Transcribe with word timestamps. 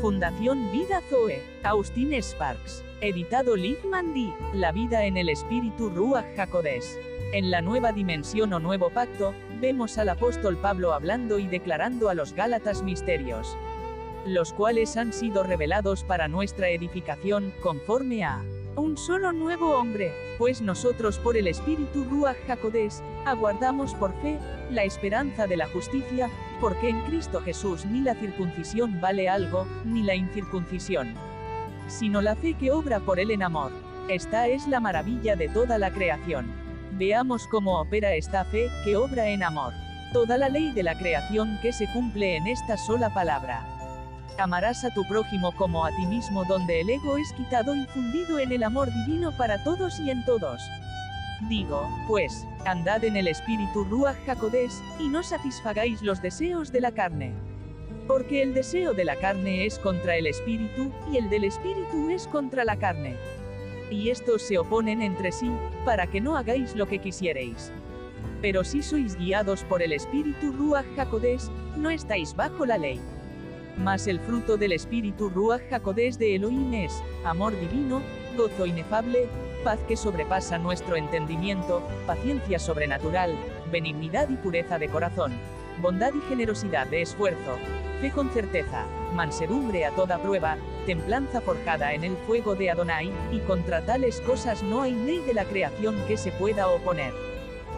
Fundación 0.00 0.70
Vida 0.70 1.02
Zoe, 1.10 1.42
Austin 1.64 2.12
Sparks. 2.22 2.84
Editado 3.00 3.56
Liv 3.56 3.78
Mandy, 3.84 4.32
La 4.54 4.70
vida 4.70 5.04
en 5.04 5.16
el 5.16 5.28
espíritu 5.28 5.90
Ruach 5.90 6.36
Jacodés. 6.36 6.96
En 7.32 7.50
la 7.50 7.62
nueva 7.62 7.90
dimensión 7.90 8.52
o 8.52 8.60
nuevo 8.60 8.90
pacto, 8.90 9.34
vemos 9.60 9.98
al 9.98 10.10
apóstol 10.10 10.56
Pablo 10.56 10.92
hablando 10.92 11.40
y 11.40 11.48
declarando 11.48 12.08
a 12.08 12.14
los 12.14 12.32
Gálatas 12.32 12.84
misterios, 12.84 13.56
los 14.24 14.52
cuales 14.52 14.96
han 14.96 15.12
sido 15.12 15.42
revelados 15.42 16.04
para 16.04 16.28
nuestra 16.28 16.68
edificación, 16.68 17.52
conforme 17.60 18.22
a 18.22 18.44
un 18.78 18.96
solo 18.96 19.32
nuevo 19.32 19.76
hombre, 19.78 20.12
pues 20.38 20.60
nosotros 20.60 21.18
por 21.18 21.36
el 21.36 21.46
espíritu 21.46 22.04
Ruach 22.04 22.36
Jacodés, 22.46 23.02
aguardamos 23.24 23.94
por 23.94 24.12
fe, 24.20 24.38
la 24.70 24.84
esperanza 24.84 25.46
de 25.46 25.56
la 25.56 25.68
justicia, 25.68 26.30
porque 26.60 26.88
en 26.88 27.00
Cristo 27.02 27.40
Jesús 27.40 27.86
ni 27.86 28.00
la 28.00 28.14
circuncisión 28.14 29.00
vale 29.00 29.28
algo, 29.28 29.66
ni 29.84 30.02
la 30.02 30.14
incircuncisión, 30.14 31.14
sino 31.88 32.20
la 32.20 32.36
fe 32.36 32.54
que 32.54 32.70
obra 32.70 33.00
por 33.00 33.18
él 33.20 33.30
en 33.30 33.42
amor. 33.42 33.72
Esta 34.08 34.48
es 34.48 34.66
la 34.66 34.80
maravilla 34.80 35.36
de 35.36 35.48
toda 35.48 35.78
la 35.78 35.90
creación. 35.90 36.46
Veamos 36.92 37.46
cómo 37.46 37.80
opera 37.80 38.14
esta 38.14 38.44
fe, 38.44 38.68
que 38.84 38.96
obra 38.96 39.28
en 39.28 39.42
amor. 39.42 39.72
Toda 40.12 40.38
la 40.38 40.48
ley 40.48 40.72
de 40.72 40.82
la 40.82 40.98
creación 40.98 41.58
que 41.62 41.72
se 41.72 41.86
cumple 41.92 42.36
en 42.36 42.46
esta 42.46 42.76
sola 42.76 43.12
palabra. 43.12 43.77
Amarás 44.38 44.84
a 44.84 44.90
tu 44.90 45.04
prójimo 45.04 45.52
como 45.56 45.84
a 45.84 45.90
ti 45.90 46.06
mismo 46.06 46.44
donde 46.44 46.80
el 46.80 46.90
ego 46.90 47.18
es 47.18 47.32
quitado 47.32 47.74
y 47.74 47.84
fundido 47.86 48.38
en 48.38 48.52
el 48.52 48.62
amor 48.62 48.88
divino 48.92 49.36
para 49.36 49.62
todos 49.64 49.98
y 50.00 50.10
en 50.10 50.24
todos. 50.24 50.62
Digo, 51.48 51.88
pues, 52.06 52.46
andad 52.64 53.04
en 53.04 53.16
el 53.16 53.28
espíritu 53.28 53.84
Ruach 53.84 54.16
Jacodés, 54.26 54.80
y 54.98 55.08
no 55.08 55.22
satisfagáis 55.22 56.02
los 56.02 56.22
deseos 56.22 56.72
de 56.72 56.80
la 56.80 56.92
carne. 56.92 57.32
Porque 58.06 58.42
el 58.42 58.54
deseo 58.54 58.94
de 58.94 59.04
la 59.04 59.16
carne 59.16 59.66
es 59.66 59.78
contra 59.78 60.16
el 60.16 60.26
espíritu, 60.26 60.90
y 61.12 61.16
el 61.18 61.28
del 61.28 61.44
espíritu 61.44 62.08
es 62.10 62.26
contra 62.26 62.64
la 62.64 62.76
carne 62.76 63.16
y 63.90 64.10
estos 64.10 64.42
se 64.42 64.58
oponen 64.58 65.02
entre 65.02 65.32
sí, 65.32 65.50
para 65.84 66.06
que 66.06 66.20
no 66.20 66.36
hagáis 66.36 66.74
lo 66.76 66.86
que 66.86 66.98
quisierais. 66.98 67.72
Pero 68.40 68.64
si 68.64 68.82
sois 68.82 69.16
guiados 69.16 69.64
por 69.64 69.82
el 69.82 69.92
espíritu 69.92 70.52
Ruach 70.52 70.86
Jacodés, 70.94 71.50
no 71.76 71.90
estáis 71.90 72.34
bajo 72.36 72.66
la 72.66 72.78
ley. 72.78 73.00
Mas 73.78 74.08
el 74.08 74.18
fruto 74.18 74.56
del 74.56 74.72
espíritu 74.72 75.30
Ruach 75.30 75.62
Jacodés 75.70 76.18
de 76.18 76.34
Elohim 76.34 76.74
es, 76.74 77.00
amor 77.24 77.58
divino, 77.58 78.02
gozo 78.36 78.66
inefable, 78.66 79.28
paz 79.62 79.78
que 79.86 79.96
sobrepasa 79.96 80.58
nuestro 80.58 80.96
entendimiento, 80.96 81.82
paciencia 82.04 82.58
sobrenatural, 82.58 83.36
benignidad 83.70 84.28
y 84.30 84.36
pureza 84.36 84.80
de 84.80 84.88
corazón, 84.88 85.32
bondad 85.80 86.12
y 86.12 86.20
generosidad 86.28 86.88
de 86.88 87.02
esfuerzo, 87.02 87.56
fe 88.00 88.10
con 88.10 88.30
certeza, 88.30 88.84
mansedumbre 89.14 89.84
a 89.84 89.92
toda 89.92 90.18
prueba, 90.18 90.56
templanza 90.84 91.40
forjada 91.40 91.94
en 91.94 92.02
el 92.02 92.16
fuego 92.16 92.56
de 92.56 92.70
Adonai, 92.70 93.12
y 93.30 93.38
contra 93.40 93.84
tales 93.84 94.20
cosas 94.22 94.64
no 94.64 94.82
hay 94.82 94.92
ley 94.92 95.20
de 95.20 95.34
la 95.34 95.44
creación 95.44 95.94
que 96.08 96.16
se 96.16 96.32
pueda 96.32 96.66
oponer. 96.68 97.12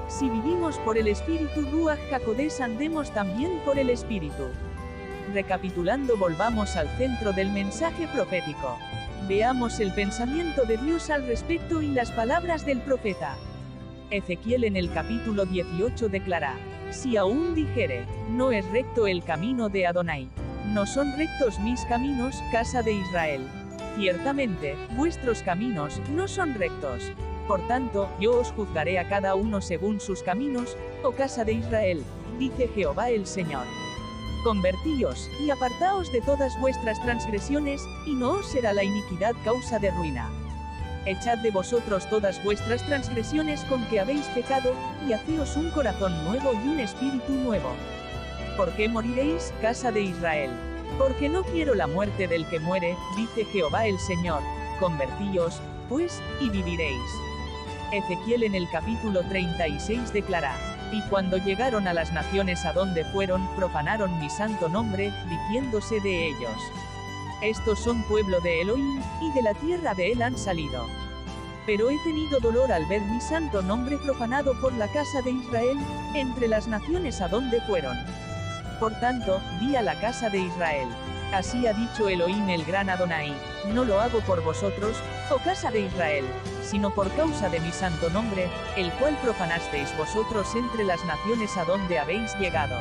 Si 0.08 0.30
vivimos 0.30 0.78
por 0.78 0.96
el 0.96 1.08
Espíritu 1.08 1.60
Ruach 1.70 2.00
Jacodés 2.08 2.60
andemos 2.62 3.12
también 3.12 3.60
por 3.66 3.78
el 3.78 3.90
Espíritu. 3.90 4.48
Recapitulando 5.32 6.16
volvamos 6.16 6.74
al 6.74 6.88
centro 6.96 7.32
del 7.32 7.50
mensaje 7.50 8.08
profético. 8.08 8.78
Veamos 9.28 9.78
el 9.78 9.92
pensamiento 9.92 10.64
de 10.64 10.76
Dios 10.76 11.08
al 11.08 11.24
respecto 11.26 11.82
y 11.82 11.88
las 11.88 12.10
palabras 12.10 12.66
del 12.66 12.80
profeta. 12.80 13.36
Ezequiel 14.10 14.64
en 14.64 14.76
el 14.76 14.92
capítulo 14.92 15.46
18 15.46 16.08
declara, 16.08 16.56
si 16.90 17.16
aún 17.16 17.54
dijere, 17.54 18.06
no 18.30 18.50
es 18.50 18.68
recto 18.72 19.06
el 19.06 19.22
camino 19.22 19.68
de 19.68 19.86
Adonai. 19.86 20.28
No 20.72 20.84
son 20.84 21.16
rectos 21.16 21.60
mis 21.60 21.80
caminos, 21.84 22.34
casa 22.50 22.82
de 22.82 22.94
Israel. 22.94 23.46
Ciertamente, 23.96 24.74
vuestros 24.96 25.42
caminos 25.42 26.00
no 26.10 26.26
son 26.26 26.54
rectos. 26.54 27.12
Por 27.46 27.64
tanto, 27.68 28.08
yo 28.18 28.40
os 28.40 28.50
juzgaré 28.50 28.98
a 28.98 29.08
cada 29.08 29.36
uno 29.36 29.60
según 29.60 30.00
sus 30.00 30.24
caminos, 30.24 30.76
oh 31.04 31.12
casa 31.12 31.44
de 31.44 31.52
Israel, 31.52 32.02
dice 32.38 32.68
Jehová 32.74 33.10
el 33.10 33.26
Señor. 33.26 33.66
Convertíos, 34.42 35.30
y 35.38 35.50
apartaos 35.50 36.10
de 36.12 36.22
todas 36.22 36.58
vuestras 36.58 37.00
transgresiones, 37.02 37.82
y 38.06 38.14
no 38.14 38.32
os 38.32 38.46
será 38.46 38.72
la 38.72 38.82
iniquidad 38.82 39.34
causa 39.44 39.78
de 39.78 39.90
ruina. 39.90 40.30
Echad 41.04 41.38
de 41.38 41.50
vosotros 41.50 42.08
todas 42.08 42.42
vuestras 42.42 42.82
transgresiones 42.86 43.62
con 43.64 43.84
que 43.88 44.00
habéis 44.00 44.24
pecado, 44.28 44.72
y 45.06 45.12
haceos 45.12 45.56
un 45.56 45.70
corazón 45.70 46.24
nuevo 46.24 46.54
y 46.54 46.68
un 46.68 46.80
espíritu 46.80 47.32
nuevo. 47.32 47.70
¿Por 48.56 48.72
qué 48.72 48.88
moriréis, 48.88 49.52
casa 49.60 49.92
de 49.92 50.02
Israel? 50.02 50.50
Porque 50.98 51.28
no 51.28 51.42
quiero 51.42 51.74
la 51.74 51.86
muerte 51.86 52.26
del 52.26 52.48
que 52.48 52.60
muere, 52.60 52.96
dice 53.16 53.44
Jehová 53.44 53.86
el 53.86 53.98
Señor. 53.98 54.40
Convertíos, 54.78 55.60
pues, 55.90 56.22
y 56.40 56.48
viviréis. 56.48 57.10
Ezequiel 57.92 58.44
en 58.44 58.54
el 58.54 58.70
capítulo 58.70 59.22
36 59.28 60.14
declara, 60.14 60.54
y 60.92 61.02
cuando 61.02 61.36
llegaron 61.36 61.86
a 61.86 61.94
las 61.94 62.12
naciones 62.12 62.64
a 62.64 62.72
donde 62.72 63.04
fueron, 63.04 63.46
profanaron 63.56 64.18
mi 64.18 64.28
santo 64.28 64.68
nombre, 64.68 65.12
diciéndose 65.28 66.00
de 66.00 66.28
ellos. 66.28 66.72
Estos 67.42 67.78
son 67.78 68.02
pueblo 68.04 68.40
de 68.40 68.62
Elohim, 68.62 69.00
y 69.22 69.32
de 69.32 69.42
la 69.42 69.54
tierra 69.54 69.94
de 69.94 70.12
él 70.12 70.22
han 70.22 70.36
salido. 70.36 70.86
Pero 71.66 71.90
he 71.90 71.98
tenido 72.04 72.40
dolor 72.40 72.72
al 72.72 72.86
ver 72.86 73.02
mi 73.02 73.20
santo 73.20 73.62
nombre 73.62 73.96
profanado 73.98 74.58
por 74.60 74.72
la 74.74 74.88
casa 74.88 75.22
de 75.22 75.30
Israel, 75.30 75.78
entre 76.14 76.48
las 76.48 76.66
naciones 76.66 77.20
a 77.20 77.28
donde 77.28 77.60
fueron. 77.62 77.96
Por 78.78 78.98
tanto, 79.00 79.40
di 79.60 79.76
a 79.76 79.82
la 79.82 79.98
casa 80.00 80.28
de 80.30 80.38
Israel. 80.38 80.88
Así 81.32 81.64
ha 81.68 81.72
dicho 81.72 82.08
Elohim 82.08 82.48
el 82.48 82.64
gran 82.64 82.90
Adonai, 82.90 83.32
no 83.72 83.84
lo 83.84 84.00
hago 84.00 84.18
por 84.20 84.42
vosotros, 84.42 84.96
oh 85.30 85.36
casa 85.36 85.70
de 85.70 85.82
Israel, 85.82 86.24
sino 86.60 86.92
por 86.92 87.08
causa 87.12 87.48
de 87.48 87.60
mi 87.60 87.70
santo 87.70 88.10
nombre, 88.10 88.48
el 88.76 88.90
cual 88.94 89.16
profanasteis 89.22 89.96
vosotros 89.96 90.52
entre 90.56 90.82
las 90.82 91.04
naciones 91.04 91.56
a 91.56 91.64
donde 91.64 92.00
habéis 92.00 92.36
llegado. 92.40 92.76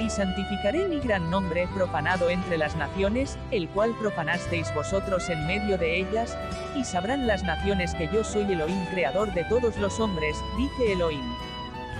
Y 0.00 0.08
santificaré 0.08 0.88
mi 0.88 0.98
gran 1.00 1.30
nombre 1.30 1.68
profanado 1.74 2.30
entre 2.30 2.56
las 2.56 2.74
naciones, 2.74 3.36
el 3.50 3.68
cual 3.68 3.94
profanasteis 4.00 4.74
vosotros 4.74 5.28
en 5.28 5.46
medio 5.46 5.76
de 5.76 5.98
ellas, 5.98 6.38
y 6.74 6.84
sabrán 6.84 7.26
las 7.26 7.42
naciones 7.42 7.94
que 7.94 8.08
yo 8.08 8.24
soy 8.24 8.50
Elohim 8.50 8.86
creador 8.86 9.34
de 9.34 9.44
todos 9.44 9.76
los 9.76 10.00
hombres, 10.00 10.38
dice 10.56 10.92
Elohim. 10.92 11.34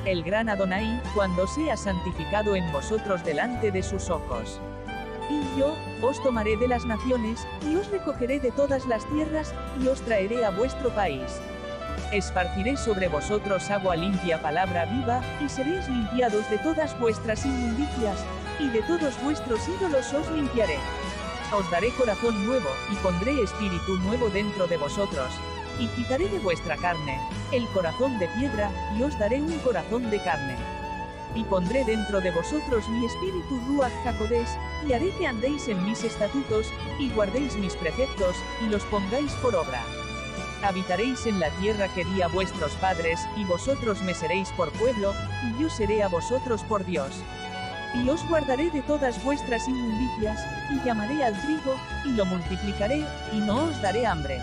El 0.06 0.23
gran 0.23 0.49
Adonai, 0.49 1.03
cuando 1.15 1.47
sea 1.47 1.77
santificado 1.77 2.56
en 2.56 2.73
vosotros 2.73 3.23
delante 3.23 3.71
de 3.71 3.83
sus 3.83 4.09
ojos. 4.09 4.62
Y 5.31 5.59
yo, 5.59 5.77
os 6.00 6.22
tomaré 6.22 6.56
de 6.56 6.69
las 6.69 6.87
naciones, 6.87 7.47
y 7.62 7.77
os 7.77 7.91
recogeré 7.91 8.41
de 8.41 8.50
todas 8.50 8.87
las 8.87 9.05
tierras, 9.06 9.55
y 9.81 9.89
os 9.89 10.00
traeré 10.00 10.44
a 10.44 10.50
vuestro 10.50 10.91
país. 10.91 11.41
Esparciré 12.12 12.77
sobre 12.77 13.09
vosotros 13.09 13.71
agua 13.71 13.97
limpia, 13.97 14.41
palabra 14.41 14.87
viva, 14.87 15.21
y 15.44 15.49
seréis 15.49 15.87
limpiados 15.88 16.49
de 16.49 16.59
todas 16.59 16.99
vuestras 16.99 17.44
inmundicias, 17.44 18.25
y 18.59 18.69
de 18.69 18.83
todos 18.83 19.22
vuestros 19.22 19.69
ídolos 19.69 20.12
os 20.15 20.31
limpiaré. 20.31 20.78
Os 21.53 21.71
daré 21.71 21.91
corazón 21.91 22.47
nuevo, 22.47 22.69
y 22.91 22.94
pondré 22.97 23.43
espíritu 23.43 23.97
nuevo 23.99 24.31
dentro 24.31 24.67
de 24.67 24.78
vosotros, 24.78 25.28
y 25.78 25.88
quitaré 25.88 26.28
de 26.28 26.38
vuestra 26.38 26.77
carne, 26.77 27.21
el 27.53 27.67
corazón 27.69 28.19
de 28.19 28.28
piedra, 28.28 28.71
y 28.97 29.03
os 29.03 29.19
daré 29.19 29.41
un 29.43 29.59
corazón 29.59 30.11
de 30.11 30.19
carne. 30.21 30.56
Y 31.38 31.44
pondré 31.44 31.84
dentro 31.84 32.21
de 32.21 32.32
vosotros 32.32 32.88
mi 32.88 33.06
espíritu 33.06 33.60
Ruach 33.69 33.93
Jacodés, 34.03 34.49
y 34.84 34.93
haré 34.93 35.10
que 35.12 35.28
andéis 35.28 35.69
en 35.69 35.84
mis 35.84 36.03
estatutos, 36.03 36.66
y 36.99 37.10
guardéis 37.10 37.54
mis 37.54 37.76
preceptos, 37.76 38.34
y 38.60 38.69
los 38.69 38.82
pongáis 38.87 39.31
por 39.34 39.54
obra. 39.54 39.81
Habitaréis 40.65 41.26
en 41.26 41.38
la 41.38 41.50
tierra 41.60 41.87
que 41.94 42.04
di 42.04 42.22
a 42.22 42.26
vuestros 42.26 42.72
padres, 42.72 43.21
y 43.37 43.44
vosotros 43.44 44.03
me 44.03 44.15
seréis 44.15 44.50
por 44.56 44.72
pueblo, 44.72 45.15
y 45.44 45.62
yo 45.62 45.71
seré 45.71 46.03
a 46.03 46.09
vosotros 46.09 46.65
por 46.65 46.84
Dios. 46.84 47.12
Y 47.94 48.09
os 48.09 48.28
guardaré 48.28 48.70
de 48.70 48.82
todas 48.82 49.23
vuestras 49.23 49.69
inmundicias, 49.69 50.44
y 50.73 50.84
llamaré 50.84 51.23
al 51.23 51.41
trigo, 51.41 51.76
y 52.05 52.14
lo 52.14 52.25
multiplicaré, 52.25 53.06
y 53.32 53.37
no 53.38 53.67
os 53.67 53.81
daré 53.81 54.06
hambre. 54.06 54.43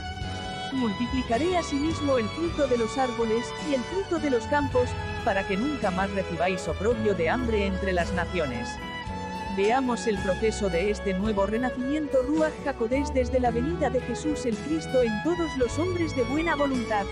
Multiplicaré 0.72 1.58
asimismo 1.58 2.18
el 2.18 2.30
fruto 2.30 2.68
de 2.68 2.78
los 2.78 2.98
árboles, 2.98 3.46
y 3.70 3.74
el 3.74 3.82
fruto 3.82 4.18
de 4.18 4.30
los 4.30 4.46
campos, 4.46 4.88
para 5.26 5.46
que 5.48 5.58
nunca 5.58 5.92
más 5.92 6.12
recibáis 6.12 6.68
oprobio 6.68 7.16
de 7.16 7.30
hambre 7.30 7.66
entre 7.66 7.92
las 7.92 8.14
naciones. 8.14 8.70
Veamos 9.58 10.06
el 10.06 10.18
proceso 10.20 10.70
de 10.70 10.92
este 10.92 11.14
nuevo 11.14 11.46
renacimiento 11.46 12.22
Ruach 12.24 12.54
Jacodés 12.64 13.14
desde 13.14 13.40
la 13.40 13.52
venida 13.52 13.90
de 13.90 14.02
Jesús 14.02 14.46
el 14.46 14.56
Cristo 14.56 15.02
en 15.02 15.12
todos 15.24 15.58
los 15.58 15.80
hombres 15.80 16.16
de 16.16 16.24
buena 16.24 16.56
voluntad. 16.56 17.06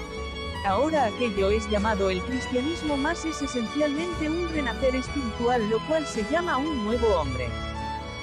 Ahora 0.65 1.05
aquello 1.05 1.49
es 1.49 1.69
llamado 1.69 2.09
el 2.09 2.21
cristianismo 2.21 2.95
más 2.95 3.25
es 3.25 3.41
esencialmente 3.41 4.29
un 4.29 4.47
renacer 4.49 4.95
espiritual 4.95 5.67
lo 5.69 5.79
cual 5.87 6.05
se 6.05 6.23
llama 6.29 6.57
un 6.57 6.85
nuevo 6.85 7.07
hombre. 7.19 7.47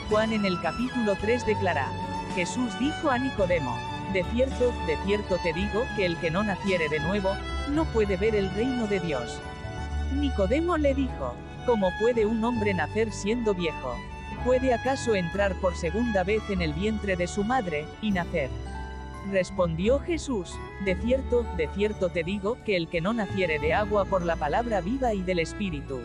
Juan 0.08 0.32
en 0.32 0.44
el 0.44 0.60
capítulo 0.60 1.16
3 1.20 1.46
declara, 1.46 1.86
Jesús 2.34 2.78
dijo 2.78 3.10
a 3.10 3.18
Nicodemo, 3.18 3.76
de 4.12 4.24
cierto, 4.32 4.72
de 4.86 4.96
cierto 5.04 5.38
te 5.42 5.52
digo, 5.52 5.84
que 5.96 6.04
el 6.04 6.16
que 6.18 6.30
no 6.30 6.42
naciere 6.42 6.88
de 6.88 7.00
nuevo, 7.00 7.36
no 7.70 7.84
puede 7.86 8.16
ver 8.16 8.34
el 8.34 8.50
reino 8.54 8.86
de 8.86 9.00
Dios. 9.00 9.40
Nicodemo 10.12 10.76
le 10.76 10.94
dijo, 10.94 11.34
¿cómo 11.66 11.90
puede 12.00 12.26
un 12.26 12.42
hombre 12.44 12.74
nacer 12.74 13.12
siendo 13.12 13.54
viejo? 13.54 13.96
¿Puede 14.44 14.74
acaso 14.74 15.14
entrar 15.14 15.54
por 15.60 15.76
segunda 15.76 16.24
vez 16.24 16.42
en 16.50 16.62
el 16.62 16.72
vientre 16.72 17.16
de 17.16 17.26
su 17.26 17.44
madre, 17.44 17.86
y 18.02 18.10
nacer? 18.10 18.50
Respondió 19.30 20.00
Jesús, 20.00 20.50
de 20.84 20.96
cierto, 20.96 21.44
de 21.56 21.68
cierto 21.74 22.08
te 22.08 22.24
digo, 22.24 22.56
que 22.64 22.76
el 22.76 22.88
que 22.88 23.00
no 23.00 23.12
naciere 23.12 23.58
de 23.58 23.74
agua 23.74 24.06
por 24.06 24.24
la 24.24 24.36
palabra 24.36 24.80
viva 24.80 25.12
y 25.12 25.22
del 25.22 25.38
Espíritu. 25.38 26.00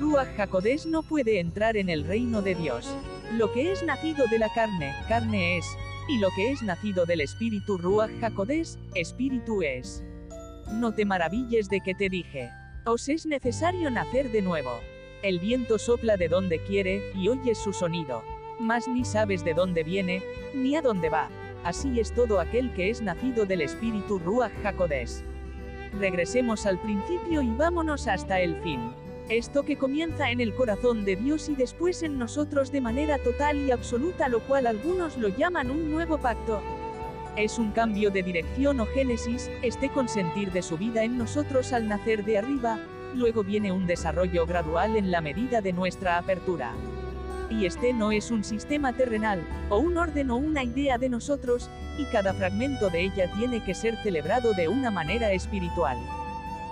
Ruach 0.00 0.34
Jacodés 0.36 0.86
no 0.86 1.02
puede 1.02 1.38
entrar 1.38 1.76
en 1.76 1.88
el 1.88 2.04
reino 2.04 2.42
de 2.42 2.56
Dios. 2.56 2.94
Lo 3.32 3.52
que 3.52 3.70
es 3.70 3.84
nacido 3.84 4.26
de 4.26 4.38
la 4.40 4.52
carne, 4.52 4.92
carne 5.08 5.58
es, 5.58 5.64
y 6.08 6.18
lo 6.18 6.28
que 6.34 6.50
es 6.50 6.62
nacido 6.62 7.06
del 7.06 7.20
Espíritu 7.20 7.78
Ruach 7.78 8.10
Jacodés, 8.20 8.78
Espíritu 8.94 9.62
es. 9.62 10.02
No 10.72 10.92
te 10.92 11.04
maravilles 11.04 11.68
de 11.68 11.80
que 11.80 11.94
te 11.94 12.08
dije. 12.08 12.50
Os 12.86 13.08
es 13.08 13.24
necesario 13.24 13.90
nacer 13.90 14.30
de 14.30 14.42
nuevo. 14.42 14.78
El 15.22 15.38
viento 15.38 15.78
sopla 15.78 16.18
de 16.18 16.28
donde 16.28 16.58
quiere, 16.58 17.12
y 17.14 17.28
oyes 17.28 17.56
su 17.56 17.72
sonido. 17.72 18.22
Mas 18.58 18.86
ni 18.88 19.06
sabes 19.06 19.42
de 19.42 19.54
dónde 19.54 19.82
viene, 19.82 20.22
ni 20.54 20.76
a 20.76 20.82
dónde 20.82 21.08
va. 21.08 21.30
Así 21.64 21.98
es 21.98 22.12
todo 22.12 22.40
aquel 22.40 22.74
que 22.74 22.90
es 22.90 23.00
nacido 23.00 23.46
del 23.46 23.62
espíritu 23.62 24.18
Ruach 24.18 24.52
Jacodés. 24.62 25.24
Regresemos 25.98 26.66
al 26.66 26.78
principio 26.78 27.40
y 27.40 27.48
vámonos 27.56 28.06
hasta 28.06 28.40
el 28.40 28.60
fin. 28.60 28.92
Esto 29.30 29.62
que 29.62 29.78
comienza 29.78 30.30
en 30.30 30.42
el 30.42 30.54
corazón 30.54 31.06
de 31.06 31.16
Dios 31.16 31.48
y 31.48 31.54
después 31.54 32.02
en 32.02 32.18
nosotros 32.18 32.70
de 32.70 32.82
manera 32.82 33.16
total 33.16 33.66
y 33.66 33.70
absoluta, 33.70 34.28
lo 34.28 34.40
cual 34.40 34.66
algunos 34.66 35.16
lo 35.16 35.28
llaman 35.28 35.70
un 35.70 35.90
nuevo 35.90 36.18
pacto. 36.18 36.62
Es 37.36 37.58
un 37.58 37.72
cambio 37.72 38.12
de 38.12 38.22
dirección 38.22 38.78
o 38.78 38.86
génesis, 38.86 39.50
este 39.62 39.88
consentir 39.88 40.52
de 40.52 40.62
su 40.62 40.78
vida 40.78 41.02
en 41.02 41.18
nosotros 41.18 41.72
al 41.72 41.88
nacer 41.88 42.24
de 42.24 42.38
arriba, 42.38 42.78
luego 43.12 43.42
viene 43.42 43.72
un 43.72 43.88
desarrollo 43.88 44.46
gradual 44.46 44.96
en 44.96 45.10
la 45.10 45.20
medida 45.20 45.60
de 45.60 45.72
nuestra 45.72 46.16
apertura. 46.16 46.72
Y 47.50 47.66
este 47.66 47.92
no 47.92 48.12
es 48.12 48.30
un 48.30 48.44
sistema 48.44 48.92
terrenal, 48.92 49.42
o 49.68 49.78
un 49.78 49.96
orden 49.96 50.30
o 50.30 50.36
una 50.36 50.62
idea 50.62 50.96
de 50.96 51.08
nosotros, 51.08 51.68
y 51.98 52.04
cada 52.12 52.34
fragmento 52.34 52.88
de 52.88 53.02
ella 53.02 53.28
tiene 53.36 53.64
que 53.64 53.74
ser 53.74 53.96
celebrado 54.04 54.52
de 54.52 54.68
una 54.68 54.92
manera 54.92 55.32
espiritual. 55.32 55.98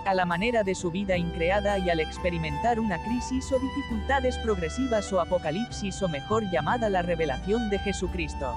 A 0.05 0.13
la 0.13 0.25
manera 0.25 0.63
de 0.63 0.75
su 0.75 0.91
vida 0.91 1.17
increada 1.17 1.77
y 1.77 1.89
al 1.89 1.99
experimentar 1.99 2.79
una 2.79 3.03
crisis 3.03 3.51
o 3.51 3.59
dificultades 3.59 4.37
progresivas 4.37 5.11
o 5.11 5.19
apocalipsis 5.19 6.01
o 6.01 6.07
mejor 6.07 6.49
llamada 6.51 6.89
la 6.89 7.01
revelación 7.01 7.69
de 7.69 7.79
Jesucristo. 7.79 8.55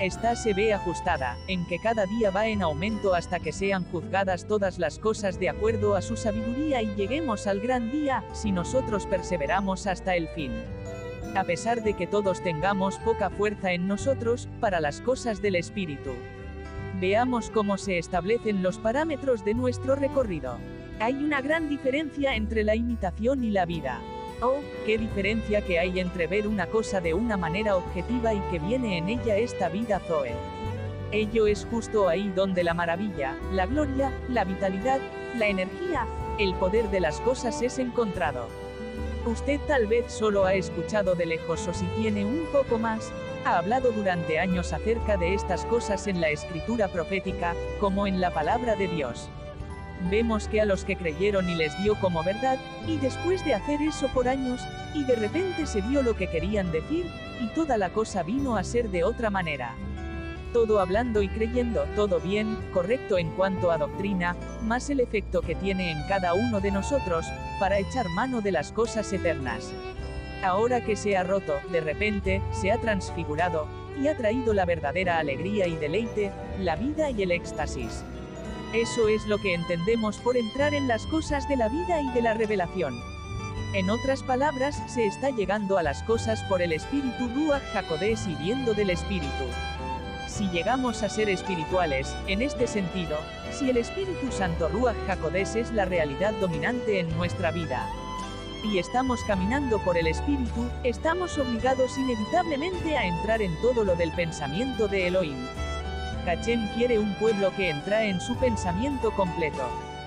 Esta 0.00 0.34
se 0.34 0.54
ve 0.54 0.72
ajustada, 0.72 1.36
en 1.46 1.66
que 1.66 1.78
cada 1.78 2.06
día 2.06 2.30
va 2.30 2.46
en 2.46 2.62
aumento 2.62 3.14
hasta 3.14 3.38
que 3.38 3.52
sean 3.52 3.84
juzgadas 3.84 4.46
todas 4.46 4.78
las 4.78 4.98
cosas 4.98 5.38
de 5.38 5.50
acuerdo 5.50 5.94
a 5.94 6.02
su 6.02 6.16
sabiduría 6.16 6.80
y 6.80 6.94
lleguemos 6.94 7.46
al 7.46 7.60
gran 7.60 7.92
día, 7.92 8.24
si 8.32 8.50
nosotros 8.50 9.06
perseveramos 9.06 9.86
hasta 9.86 10.16
el 10.16 10.28
fin 10.28 10.52
a 11.34 11.44
pesar 11.44 11.82
de 11.82 11.94
que 11.94 12.06
todos 12.06 12.42
tengamos 12.42 12.98
poca 12.98 13.30
fuerza 13.30 13.72
en 13.72 13.86
nosotros, 13.86 14.48
para 14.60 14.80
las 14.80 15.00
cosas 15.00 15.40
del 15.40 15.56
Espíritu. 15.56 16.14
Veamos 17.00 17.50
cómo 17.50 17.78
se 17.78 17.98
establecen 17.98 18.62
los 18.62 18.78
parámetros 18.78 19.44
de 19.44 19.54
nuestro 19.54 19.94
recorrido. 19.94 20.58
Hay 20.98 21.14
una 21.14 21.40
gran 21.40 21.68
diferencia 21.68 22.34
entre 22.34 22.64
la 22.64 22.74
imitación 22.74 23.44
y 23.44 23.50
la 23.50 23.64
vida. 23.64 24.00
Oh, 24.42 24.60
qué 24.86 24.96
diferencia 24.96 25.60
que 25.60 25.78
hay 25.78 26.00
entre 26.00 26.26
ver 26.26 26.48
una 26.48 26.66
cosa 26.66 27.02
de 27.02 27.12
una 27.12 27.36
manera 27.36 27.76
objetiva 27.76 28.32
y 28.32 28.40
que 28.50 28.58
viene 28.58 28.96
en 28.96 29.10
ella 29.10 29.36
esta 29.36 29.68
vida 29.68 30.00
Zoe. 30.00 30.32
Ello 31.12 31.46
es 31.46 31.66
justo 31.70 32.08
ahí 32.08 32.32
donde 32.34 32.64
la 32.64 32.72
maravilla, 32.72 33.36
la 33.52 33.66
gloria, 33.66 34.12
la 34.28 34.44
vitalidad, 34.44 35.00
la 35.36 35.46
energía, 35.46 36.06
el 36.38 36.54
poder 36.54 36.88
de 36.88 37.00
las 37.00 37.20
cosas 37.20 37.60
es 37.60 37.78
encontrado. 37.78 38.48
Usted 39.26 39.60
tal 39.66 39.86
vez 39.86 40.10
solo 40.10 40.46
ha 40.46 40.54
escuchado 40.54 41.14
de 41.14 41.26
lejos 41.26 41.68
o 41.68 41.74
si 41.74 41.84
tiene 41.98 42.24
un 42.24 42.46
poco 42.50 42.78
más, 42.78 43.12
ha 43.44 43.58
hablado 43.58 43.92
durante 43.92 44.38
años 44.38 44.72
acerca 44.72 45.18
de 45.18 45.34
estas 45.34 45.66
cosas 45.66 46.06
en 46.06 46.22
la 46.22 46.30
escritura 46.30 46.88
profética, 46.88 47.54
como 47.78 48.06
en 48.06 48.22
la 48.22 48.32
palabra 48.32 48.74
de 48.76 48.88
Dios. 48.88 49.28
Vemos 50.08 50.48
que 50.48 50.60
a 50.60 50.64
los 50.64 50.84
que 50.84 50.96
creyeron 50.96 51.48
y 51.48 51.54
les 51.54 51.76
dio 51.82 51.94
como 52.00 52.22
verdad, 52.22 52.58
y 52.86 52.96
después 52.98 53.44
de 53.44 53.54
hacer 53.54 53.82
eso 53.82 54.08
por 54.08 54.28
años, 54.28 54.62
y 54.94 55.04
de 55.04 55.16
repente 55.16 55.66
se 55.66 55.80
vio 55.82 56.02
lo 56.02 56.16
que 56.16 56.28
querían 56.28 56.72
decir, 56.72 57.06
y 57.40 57.48
toda 57.48 57.76
la 57.76 57.90
cosa 57.90 58.22
vino 58.22 58.56
a 58.56 58.64
ser 58.64 58.90
de 58.90 59.04
otra 59.04 59.30
manera 59.30 59.74
todo 60.52 60.80
hablando 60.80 61.22
y 61.22 61.28
creyendo, 61.28 61.84
todo 61.96 62.20
bien, 62.20 62.56
correcto 62.72 63.18
en 63.18 63.30
cuanto 63.30 63.70
a 63.70 63.78
doctrina, 63.78 64.36
más 64.62 64.90
el 64.90 65.00
efecto 65.00 65.42
que 65.42 65.54
tiene 65.54 65.90
en 65.90 66.02
cada 66.08 66.34
uno 66.34 66.60
de 66.60 66.70
nosotros, 66.70 67.26
para 67.58 67.78
echar 67.78 68.08
mano 68.08 68.40
de 68.40 68.52
las 68.52 68.72
cosas 68.72 69.12
eternas. 69.12 69.72
Ahora 70.42 70.80
que 70.84 70.96
se 70.96 71.16
ha 71.16 71.22
roto, 71.22 71.54
de 71.70 71.80
repente, 71.80 72.42
se 72.52 72.72
ha 72.72 72.80
transfigurado, 72.80 73.66
y 74.00 74.08
ha 74.08 74.16
traído 74.16 74.54
la 74.54 74.64
verdadera 74.64 75.18
alegría 75.18 75.66
y 75.66 75.76
deleite, 75.76 76.32
la 76.58 76.76
vida 76.76 77.10
y 77.10 77.22
el 77.22 77.32
éxtasis. 77.32 78.04
Eso 78.72 79.08
es 79.08 79.26
lo 79.26 79.38
que 79.38 79.54
entendemos 79.54 80.18
por 80.18 80.36
entrar 80.36 80.74
en 80.74 80.86
las 80.86 81.04
cosas 81.06 81.48
de 81.48 81.56
la 81.56 81.68
vida 81.68 82.00
y 82.02 82.08
de 82.10 82.22
la 82.22 82.34
revelación. 82.34 83.02
En 83.74 83.90
otras 83.90 84.22
palabras, 84.22 84.80
se 84.86 85.06
está 85.06 85.30
llegando 85.30 85.76
a 85.76 85.82
las 85.82 86.04
cosas 86.04 86.40
por 86.44 86.62
el 86.62 86.72
espíritu 86.72 87.28
Ruach 87.34 87.64
Jacodés 87.72 88.28
y 88.28 88.34
viendo 88.36 88.72
del 88.72 88.90
espíritu. 88.90 89.44
Si 90.28 90.48
llegamos 90.50 91.02
a 91.02 91.08
ser 91.08 91.28
espirituales, 91.28 92.14
en 92.28 92.42
este 92.42 92.68
sentido, 92.68 93.18
si 93.52 93.68
el 93.70 93.76
Espíritu 93.76 94.30
Santo 94.30 94.68
Ruach 94.68 94.96
Jacodés 95.06 95.56
es 95.56 95.72
la 95.72 95.84
realidad 95.84 96.32
dominante 96.34 97.00
en 97.00 97.14
nuestra 97.16 97.50
vida, 97.50 97.88
y 98.62 98.78
estamos 98.78 99.20
caminando 99.24 99.78
por 99.84 99.98
el 99.98 100.06
Espíritu, 100.06 100.70
estamos 100.84 101.36
obligados 101.38 101.98
inevitablemente 101.98 102.96
a 102.96 103.04
entrar 103.04 103.42
en 103.42 103.60
todo 103.60 103.84
lo 103.84 103.96
del 103.96 104.12
pensamiento 104.12 104.86
de 104.86 105.08
Elohim. 105.08 105.46
Kachem 106.24 106.68
quiere 106.74 106.98
un 106.98 107.14
pueblo 107.14 107.52
que 107.56 107.70
entra 107.70 108.04
en 108.04 108.20
su 108.20 108.36
pensamiento 108.36 109.10
completo. 109.12 109.62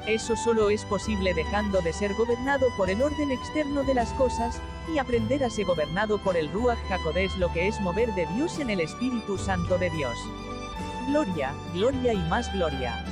Eso 0.08 0.36
solo 0.36 0.70
es 0.70 0.84
posible 0.86 1.34
dejando 1.34 1.82
de 1.82 1.94
ser 1.94 2.14
gobernado 2.14 2.68
por 2.76 2.90
el 2.90 3.02
orden 3.02 3.32
externo 3.32 3.84
de 3.84 3.94
las 3.94 4.10
cosas, 4.14 4.62
y 4.94 4.98
aprender 4.98 5.44
a 5.44 5.50
ser 5.50 5.66
gobernado 5.66 6.18
por 6.18 6.36
el 6.36 6.52
Ruach 6.52 6.80
HaKodesh 6.92 7.38
lo 7.38 7.52
que 7.54 7.68
es 7.68 7.80
mover 7.80 8.14
de 8.16 8.26
Dios 8.36 8.60
en 8.60 8.70
el 8.70 8.82
Espíritu 8.82 9.38
Santo 9.38 9.78
de 9.78 9.90
Dios. 9.92 10.18
Gloria, 11.08 11.54
gloria 11.74 12.14
y 12.14 12.18
más 12.30 12.52
gloria. 12.54 13.04